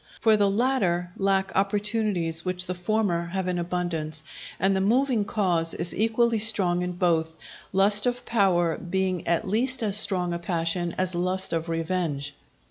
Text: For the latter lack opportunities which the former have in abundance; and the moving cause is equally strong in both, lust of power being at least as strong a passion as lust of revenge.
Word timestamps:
For 0.19 0.35
the 0.35 0.49
latter 0.49 1.11
lack 1.15 1.51
opportunities 1.53 2.43
which 2.43 2.65
the 2.65 2.73
former 2.73 3.27
have 3.27 3.47
in 3.47 3.59
abundance; 3.59 4.23
and 4.59 4.75
the 4.75 4.81
moving 4.81 5.25
cause 5.25 5.75
is 5.75 5.93
equally 5.95 6.39
strong 6.39 6.81
in 6.81 6.93
both, 6.93 7.35
lust 7.71 8.07
of 8.07 8.25
power 8.25 8.79
being 8.79 9.27
at 9.27 9.47
least 9.47 9.83
as 9.83 9.95
strong 9.95 10.33
a 10.33 10.39
passion 10.39 10.95
as 10.97 11.13
lust 11.13 11.53
of 11.53 11.69
revenge. 11.69 12.33